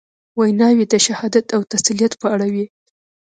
[0.39, 2.65] ویناوي د شهادت او تسلیت په اړه وې.